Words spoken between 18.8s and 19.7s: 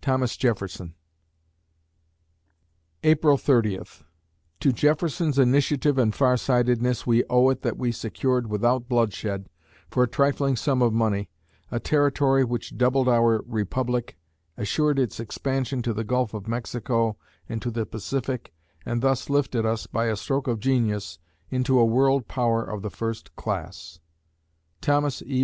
and thus lifted